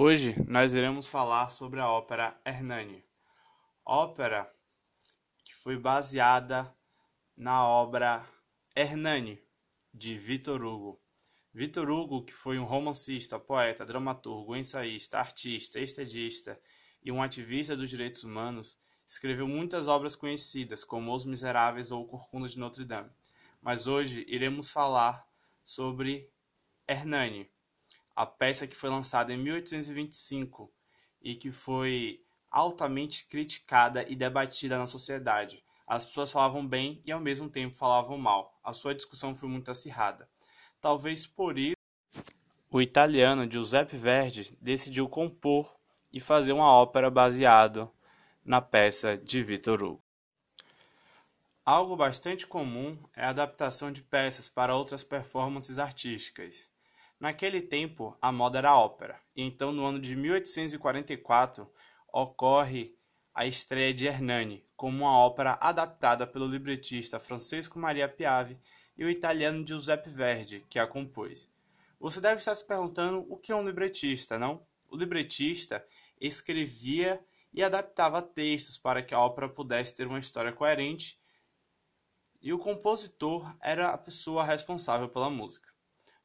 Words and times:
Hoje 0.00 0.36
nós 0.46 0.74
iremos 0.74 1.08
falar 1.08 1.50
sobre 1.50 1.80
a 1.80 1.90
ópera 1.90 2.40
Hernani, 2.44 3.04
ópera 3.84 4.48
que 5.44 5.52
foi 5.52 5.76
baseada 5.76 6.72
na 7.36 7.66
obra 7.66 8.24
Hernani 8.76 9.42
de 9.92 10.16
Victor 10.16 10.62
Hugo. 10.62 11.02
Victor 11.52 11.90
Hugo, 11.90 12.24
que 12.24 12.32
foi 12.32 12.60
um 12.60 12.64
romancista, 12.64 13.40
poeta, 13.40 13.84
dramaturgo, 13.84 14.54
ensaísta, 14.54 15.18
artista, 15.18 15.80
estadista 15.80 16.60
e 17.02 17.10
um 17.10 17.20
ativista 17.20 17.76
dos 17.76 17.90
direitos 17.90 18.22
humanos, 18.22 18.78
escreveu 19.04 19.48
muitas 19.48 19.88
obras 19.88 20.14
conhecidas, 20.14 20.84
como 20.84 21.12
Os 21.12 21.24
Miseráveis 21.24 21.90
ou 21.90 22.06
Corcunda 22.06 22.46
de 22.46 22.56
Notre 22.56 22.84
Dame. 22.84 23.10
Mas 23.60 23.88
hoje 23.88 24.24
iremos 24.28 24.70
falar 24.70 25.26
sobre 25.64 26.30
Hernani 26.86 27.50
a 28.18 28.26
peça 28.26 28.66
que 28.66 28.74
foi 28.74 28.90
lançada 28.90 29.32
em 29.32 29.36
1825 29.36 30.74
e 31.22 31.36
que 31.36 31.52
foi 31.52 32.20
altamente 32.50 33.24
criticada 33.28 34.04
e 34.08 34.16
debatida 34.16 34.76
na 34.76 34.88
sociedade. 34.88 35.62
As 35.86 36.04
pessoas 36.04 36.32
falavam 36.32 36.66
bem 36.66 37.00
e 37.04 37.12
ao 37.12 37.20
mesmo 37.20 37.48
tempo 37.48 37.76
falavam 37.76 38.18
mal. 38.18 38.58
A 38.64 38.72
sua 38.72 38.92
discussão 38.92 39.36
foi 39.36 39.48
muito 39.48 39.70
acirrada. 39.70 40.28
Talvez 40.80 41.28
por 41.28 41.56
isso 41.56 41.76
o 42.68 42.82
italiano 42.82 43.48
Giuseppe 43.48 43.96
Verdi 43.96 44.52
decidiu 44.60 45.08
compor 45.08 45.72
e 46.12 46.18
fazer 46.18 46.52
uma 46.52 46.72
ópera 46.72 47.08
baseada 47.08 47.88
na 48.44 48.60
peça 48.60 49.16
de 49.16 49.44
Victor 49.44 49.80
Hugo. 49.80 50.02
Algo 51.64 51.94
bastante 51.94 52.48
comum 52.48 52.98
é 53.14 53.22
a 53.22 53.28
adaptação 53.28 53.92
de 53.92 54.02
peças 54.02 54.48
para 54.48 54.74
outras 54.74 55.04
performances 55.04 55.78
artísticas. 55.78 56.68
Naquele 57.20 57.60
tempo, 57.60 58.16
a 58.22 58.30
moda 58.30 58.58
era 58.58 58.70
a 58.70 58.78
ópera, 58.78 59.20
e 59.34 59.42
então 59.42 59.72
no 59.72 59.84
ano 59.84 59.98
de 59.98 60.14
1844 60.14 61.68
ocorre 62.12 62.96
a 63.34 63.44
estreia 63.44 63.92
de 63.92 64.06
Hernani 64.06 64.64
como 64.76 64.98
uma 64.98 65.18
ópera 65.18 65.58
adaptada 65.60 66.28
pelo 66.28 66.46
libretista 66.46 67.18
Francesco 67.18 67.76
Maria 67.76 68.08
Piave 68.08 68.56
e 68.96 69.04
o 69.04 69.10
italiano 69.10 69.66
Giuseppe 69.66 70.08
Verdi, 70.08 70.64
que 70.70 70.78
a 70.78 70.86
compôs. 70.86 71.50
Você 71.98 72.20
deve 72.20 72.38
estar 72.38 72.54
se 72.54 72.64
perguntando 72.64 73.26
o 73.28 73.36
que 73.36 73.50
é 73.50 73.56
um 73.56 73.66
libretista, 73.66 74.38
não? 74.38 74.64
O 74.88 74.96
libretista 74.96 75.84
escrevia 76.20 77.20
e 77.52 77.64
adaptava 77.64 78.22
textos 78.22 78.78
para 78.78 79.02
que 79.02 79.12
a 79.12 79.20
ópera 79.20 79.48
pudesse 79.48 79.96
ter 79.96 80.06
uma 80.06 80.20
história 80.20 80.52
coerente, 80.52 81.20
e 82.40 82.52
o 82.52 82.58
compositor 82.58 83.52
era 83.60 83.90
a 83.90 83.98
pessoa 83.98 84.44
responsável 84.44 85.08
pela 85.08 85.28
música. 85.28 85.76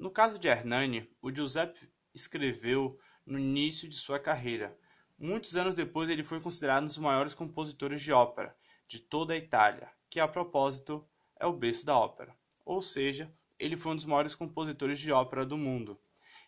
No 0.00 0.10
caso 0.10 0.38
de 0.38 0.48
Hernani, 0.48 1.06
o 1.20 1.30
Giuseppe 1.30 1.86
escreveu 2.14 2.98
no 3.26 3.38
início 3.38 3.86
de 3.86 3.94
sua 3.94 4.18
carreira. 4.18 4.74
Muitos 5.18 5.56
anos 5.56 5.74
depois, 5.74 6.08
ele 6.08 6.24
foi 6.24 6.40
considerado 6.40 6.84
um 6.84 6.86
dos 6.86 6.96
maiores 6.96 7.34
compositores 7.34 8.00
de 8.00 8.10
ópera 8.10 8.56
de 8.88 8.98
toda 8.98 9.34
a 9.34 9.36
Itália, 9.36 9.92
que 10.08 10.18
a 10.18 10.26
propósito 10.26 11.06
é 11.38 11.44
o 11.44 11.52
berço 11.52 11.84
da 11.84 11.98
ópera. 11.98 12.34
Ou 12.64 12.80
seja, 12.80 13.30
ele 13.58 13.76
foi 13.76 13.92
um 13.92 13.96
dos 13.96 14.06
maiores 14.06 14.34
compositores 14.34 14.98
de 14.98 15.12
ópera 15.12 15.44
do 15.44 15.58
mundo. 15.58 16.00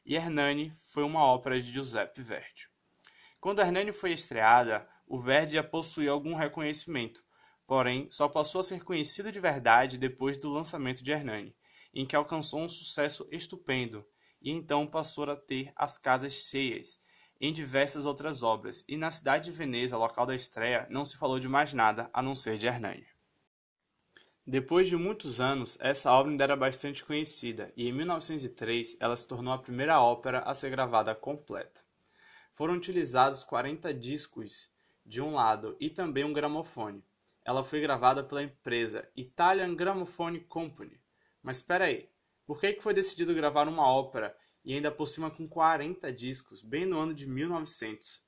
E 0.03 0.15
Hernani 0.15 0.73
foi 0.91 1.03
uma 1.03 1.23
ópera 1.23 1.61
de 1.61 1.71
Giuseppe 1.71 2.23
Verdi. 2.23 2.71
Quando 3.39 3.61
Hernani 3.61 3.93
foi 3.93 4.13
estreada, 4.13 4.89
o 5.07 5.21
Verdi 5.21 5.53
já 5.53 5.63
possuía 5.63 6.11
algum 6.11 6.35
reconhecimento, 6.35 7.23
porém 7.67 8.11
só 8.11 8.31
passou 8.31 8.61
a 8.61 8.65
ser 8.65 8.83
conhecido 8.83 9.31
de 9.31 9.39
verdade 9.39 9.99
depois 9.99 10.39
do 10.39 10.49
lançamento 10.49 11.05
de 11.05 11.11
Hernani 11.11 11.55
em 11.95 12.07
que 12.07 12.17
alcançou 12.17 12.61
um 12.61 12.69
sucesso 12.69 13.27
estupendo, 13.31 14.05
e 14.41 14.51
então 14.51 14.87
passou 14.87 15.25
a 15.31 15.37
ter 15.37 15.73
as 15.77 15.99
casas 15.99 16.33
cheias 16.33 17.01
em 17.41 17.53
diversas 17.53 18.05
outras 18.05 18.43
obras, 18.45 18.85
e 18.89 18.97
na 18.97 19.11
cidade 19.11 19.47
de 19.47 19.51
Veneza, 19.51 19.97
local 19.97 20.25
da 20.25 20.35
estreia, 20.35 20.87
não 20.89 21.05
se 21.05 21.17
falou 21.17 21.41
de 21.41 21.49
mais 21.49 21.75
nada 21.75 22.09
a 22.13 22.23
não 22.23 22.37
ser 22.37 22.57
de 22.57 22.69
Hernani. 22.69 23.05
Depois 24.47 24.89
de 24.89 24.97
muitos 24.97 25.41
anos, 25.41 25.77
essa 25.81 26.13
obra 26.13 26.31
ainda 26.31 26.45
era 26.45 26.57
bastante 26.57 27.05
conhecida, 27.05 27.73
e 27.77 27.89
em 27.89 27.93
1903 27.93 28.97
ela 29.01 29.17
se 29.17 29.27
tornou 29.27 29.53
a 29.53 29.59
primeira 29.59 30.01
ópera 30.01 30.39
a 30.41 30.55
ser 30.55 30.71
gravada 30.71 31.15
completa. 31.17 31.81
Foram 32.55 32.75
utilizados 32.75 33.43
40 33.43 33.93
discos 33.93 34.71
de 35.05 35.21
um 35.21 35.35
lado 35.35 35.77
e 35.81 35.91
também 35.91 36.23
um 36.23 36.33
gramofone. 36.33 37.05
Ela 37.45 37.65
foi 37.65 37.81
gravada 37.81 38.23
pela 38.23 38.43
empresa 38.43 39.09
Italian 39.17 39.75
Gramophone 39.75 40.39
Company, 40.41 41.01
mas 41.43 41.59
espera 41.59 41.87
aí, 41.87 42.09
por 42.47 42.61
que, 42.61 42.81
foi 42.81 42.95
decidido 42.95 43.35
gravar 43.35 43.69
uma 43.69 43.87
ópera 43.87 44.37
e 44.65 44.75
ainda 44.75 44.91
por 44.91 45.07
cima 45.07 45.31
com 45.31 45.49
40 45.49 46.13
discos, 46.13 46.63
bem 46.63 46.87
no 46.87 46.99
ano 46.99 47.13
de 47.13 47.27
1900? 47.27 48.23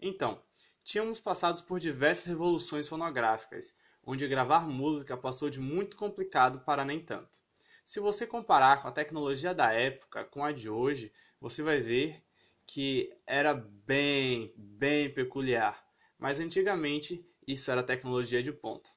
Então, 0.00 0.42
tínhamos 0.82 1.20
passado 1.20 1.62
por 1.64 1.78
diversas 1.80 2.26
revoluções 2.26 2.88
fonográficas, 2.88 3.74
onde 4.02 4.26
gravar 4.28 4.66
música 4.68 5.16
passou 5.16 5.50
de 5.50 5.60
muito 5.60 5.96
complicado 5.96 6.60
para 6.60 6.84
nem 6.84 7.00
tanto. 7.00 7.38
Se 7.84 8.00
você 8.00 8.26
comparar 8.26 8.80
com 8.80 8.88
a 8.88 8.92
tecnologia 8.92 9.54
da 9.54 9.72
época 9.72 10.24
com 10.24 10.42
a 10.42 10.52
de 10.52 10.70
hoje, 10.70 11.12
você 11.40 11.62
vai 11.62 11.80
ver 11.80 12.22
que 12.66 13.14
era 13.26 13.54
bem, 13.54 14.54
bem 14.56 15.12
peculiar. 15.12 15.86
Mas 16.18 16.40
antigamente 16.40 17.26
isso 17.46 17.70
era 17.70 17.82
tecnologia 17.82 18.42
de 18.42 18.52
ponta. 18.52 18.88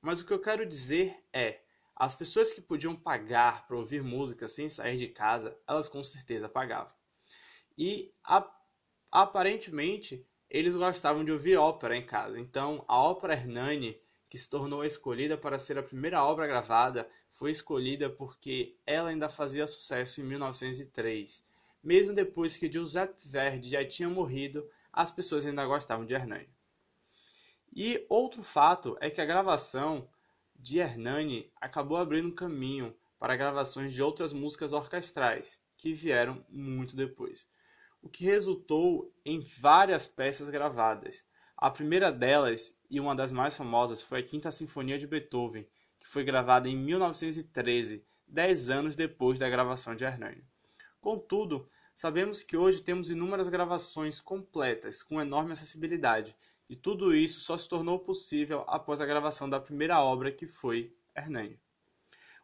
Mas 0.00 0.20
o 0.20 0.26
que 0.26 0.32
eu 0.32 0.40
quero 0.40 0.66
dizer 0.66 1.16
é 1.32 1.60
as 1.96 2.14
pessoas 2.14 2.52
que 2.52 2.60
podiam 2.60 2.96
pagar 2.96 3.66
para 3.66 3.76
ouvir 3.76 4.02
música 4.02 4.48
sem 4.48 4.68
sair 4.68 4.96
de 4.96 5.08
casa, 5.08 5.56
elas 5.66 5.88
com 5.88 6.02
certeza 6.02 6.48
pagavam. 6.48 6.92
E 7.78 8.12
a, 8.24 8.48
aparentemente 9.10 10.26
eles 10.50 10.74
gostavam 10.74 11.24
de 11.24 11.32
ouvir 11.32 11.56
ópera 11.56 11.96
em 11.96 12.04
casa. 12.04 12.38
Então 12.38 12.84
a 12.88 13.00
ópera 13.00 13.34
Hernani, 13.34 14.00
que 14.28 14.38
se 14.38 14.50
tornou 14.50 14.84
escolhida 14.84 15.36
para 15.36 15.58
ser 15.58 15.78
a 15.78 15.82
primeira 15.82 16.24
obra 16.24 16.46
gravada, 16.46 17.08
foi 17.30 17.50
escolhida 17.50 18.10
porque 18.10 18.76
ela 18.86 19.10
ainda 19.10 19.28
fazia 19.28 19.66
sucesso 19.66 20.20
em 20.20 20.24
1903. 20.24 21.44
Mesmo 21.82 22.12
depois 22.12 22.56
que 22.56 22.70
Giuseppe 22.70 23.28
Verdi 23.28 23.70
já 23.70 23.86
tinha 23.86 24.08
morrido, 24.08 24.68
as 24.92 25.10
pessoas 25.10 25.44
ainda 25.44 25.66
gostavam 25.66 26.06
de 26.06 26.14
Hernani. 26.14 26.48
E 27.74 28.06
outro 28.08 28.42
fato 28.42 28.96
é 29.00 29.10
que 29.10 29.20
a 29.20 29.26
gravação 29.26 30.08
de 30.64 30.78
Hernani 30.78 31.52
acabou 31.60 31.98
abrindo 31.98 32.34
caminho 32.34 32.96
para 33.18 33.36
gravações 33.36 33.92
de 33.92 34.02
outras 34.02 34.32
músicas 34.32 34.72
orquestrais, 34.72 35.60
que 35.76 35.92
vieram 35.92 36.42
muito 36.48 36.96
depois, 36.96 37.46
o 38.00 38.08
que 38.08 38.24
resultou 38.24 39.14
em 39.26 39.40
várias 39.40 40.06
peças 40.06 40.48
gravadas. 40.48 41.22
A 41.54 41.70
primeira 41.70 42.10
delas, 42.10 42.80
e 42.90 42.98
uma 42.98 43.14
das 43.14 43.30
mais 43.30 43.54
famosas, 43.54 44.00
foi 44.00 44.20
a 44.20 44.22
Quinta 44.22 44.50
Sinfonia 44.50 44.96
de 44.96 45.06
Beethoven, 45.06 45.68
que 46.00 46.08
foi 46.08 46.24
gravada 46.24 46.66
em 46.66 46.78
1913, 46.78 48.02
dez 48.26 48.70
anos 48.70 48.96
depois 48.96 49.38
da 49.38 49.50
gravação 49.50 49.94
de 49.94 50.04
Hernani. 50.04 50.42
Contudo, 50.98 51.68
sabemos 51.94 52.42
que 52.42 52.56
hoje 52.56 52.80
temos 52.80 53.10
inúmeras 53.10 53.50
gravações 53.50 54.18
completas, 54.18 55.02
com 55.02 55.20
enorme 55.20 55.52
acessibilidade, 55.52 56.34
e 56.68 56.76
tudo 56.76 57.14
isso 57.14 57.40
só 57.40 57.56
se 57.56 57.68
tornou 57.68 57.98
possível 57.98 58.64
após 58.66 59.00
a 59.00 59.06
gravação 59.06 59.48
da 59.48 59.60
primeira 59.60 60.02
obra 60.02 60.32
que 60.32 60.46
foi 60.46 60.94
Hernani. 61.16 61.58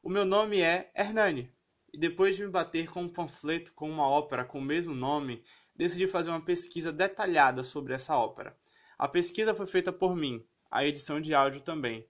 O 0.02 0.08
meu 0.08 0.24
nome 0.24 0.60
é 0.60 0.90
Hernani, 0.94 1.52
e 1.92 1.98
depois 1.98 2.36
de 2.36 2.44
me 2.44 2.50
bater 2.50 2.88
com 2.88 3.02
um 3.02 3.08
panfleto 3.08 3.72
com 3.74 3.90
uma 3.90 4.08
ópera 4.08 4.44
com 4.44 4.58
o 4.58 4.64
mesmo 4.64 4.94
nome, 4.94 5.42
decidi 5.74 6.06
fazer 6.06 6.30
uma 6.30 6.44
pesquisa 6.44 6.92
detalhada 6.92 7.64
sobre 7.64 7.94
essa 7.94 8.16
ópera. 8.16 8.56
A 8.98 9.08
pesquisa 9.08 9.54
foi 9.54 9.66
feita 9.66 9.92
por 9.92 10.14
mim, 10.14 10.44
a 10.70 10.84
edição 10.84 11.20
de 11.20 11.34
áudio 11.34 11.60
também. 11.60 12.06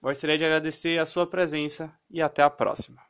Gostaria 0.00 0.36
de 0.36 0.44
agradecer 0.44 0.98
a 0.98 1.06
sua 1.06 1.26
presença 1.26 1.96
e 2.10 2.20
até 2.20 2.42
a 2.42 2.50
próxima. 2.50 3.00